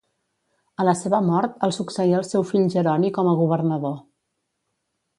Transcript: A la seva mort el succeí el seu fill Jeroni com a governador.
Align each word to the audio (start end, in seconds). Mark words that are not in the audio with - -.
A 0.83 0.85
la 0.87 0.95
seva 1.01 1.19
mort 1.27 1.61
el 1.69 1.75
succeí 1.79 2.17
el 2.21 2.27
seu 2.31 2.47
fill 2.53 2.67
Jeroni 2.77 3.15
com 3.19 3.33
a 3.35 3.39
governador. 3.45 3.97